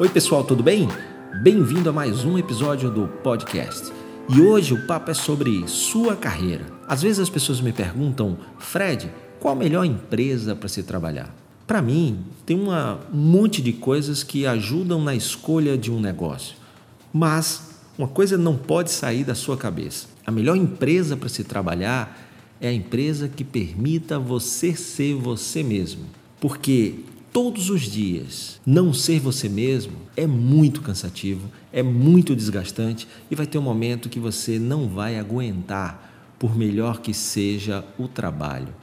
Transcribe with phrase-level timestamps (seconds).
[0.00, 0.88] Oi, pessoal, tudo bem?
[1.42, 3.92] Bem-vindo a mais um episódio do podcast.
[4.34, 6.64] E hoje o papo é sobre sua carreira.
[6.88, 11.28] Às vezes as pessoas me perguntam, Fred, qual a melhor empresa para se trabalhar?
[11.66, 16.56] Para mim, tem uma, um monte de coisas que ajudam na escolha de um negócio.
[17.12, 20.06] Mas uma coisa não pode sair da sua cabeça.
[20.26, 22.18] A melhor empresa para se trabalhar
[22.58, 26.06] é a empresa que permita você ser você mesmo.
[26.40, 27.00] Porque
[27.32, 33.46] todos os dias não ser você mesmo é muito cansativo, é muito desgastante e vai
[33.46, 38.74] ter um momento que você não vai aguentar, por melhor que seja o trabalho.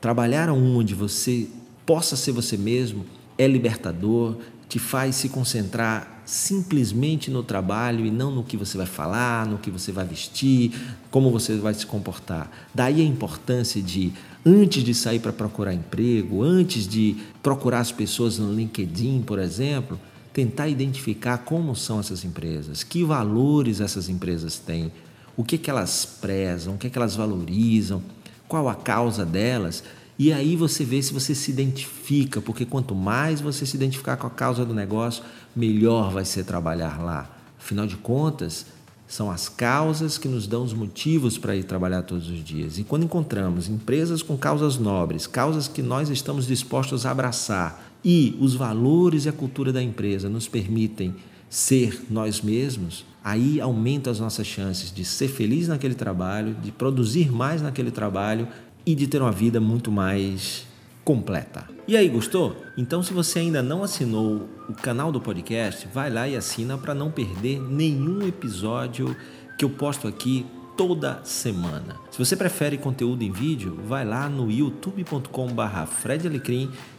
[0.00, 1.48] Trabalhar onde você
[1.86, 3.06] possa ser você mesmo
[3.38, 4.36] é libertador,
[4.68, 9.58] te faz se concentrar simplesmente no trabalho e não no que você vai falar, no
[9.58, 10.72] que você vai vestir,
[11.10, 12.50] como você vai se comportar.
[12.74, 14.12] Daí a importância de,
[14.44, 20.00] antes de sair para procurar emprego, antes de procurar as pessoas no LinkedIn, por exemplo,
[20.32, 24.90] tentar identificar como são essas empresas, que valores essas empresas têm,
[25.36, 28.02] o que, que elas prezam, o que, que elas valorizam,
[28.48, 29.84] qual a causa delas
[30.18, 34.26] e aí você vê se você se identifica, porque quanto mais você se identificar com
[34.26, 37.28] a causa do negócio, melhor vai ser trabalhar lá.
[37.58, 38.66] Afinal de contas,
[39.08, 42.78] são as causas que nos dão os motivos para ir trabalhar todos os dias.
[42.78, 48.36] E quando encontramos empresas com causas nobres, causas que nós estamos dispostos a abraçar, e
[48.38, 51.14] os valores e a cultura da empresa nos permitem
[51.48, 57.32] ser nós mesmos, aí aumenta as nossas chances de ser feliz naquele trabalho, de produzir
[57.32, 58.46] mais naquele trabalho
[58.86, 60.66] e de ter uma vida muito mais
[61.04, 61.68] completa.
[61.86, 62.56] E aí, gostou?
[62.76, 66.94] Então, se você ainda não assinou o canal do podcast, vai lá e assina para
[66.94, 69.14] não perder nenhum episódio
[69.58, 71.96] que eu posto aqui toda semana.
[72.10, 75.88] Se você prefere conteúdo em vídeo, vai lá no youtube.com/barra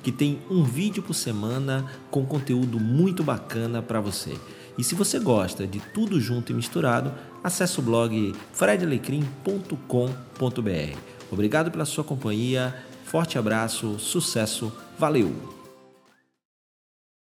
[0.03, 4.33] que tem um vídeo por semana com conteúdo muito bacana para você.
[4.77, 7.11] E se você gosta de tudo junto e misturado,
[7.43, 11.14] acesse o blog fredalecrim.com.br.
[11.35, 12.73] Obrigado pela sua companhia,
[13.03, 15.54] forte abraço, sucesso, valeu!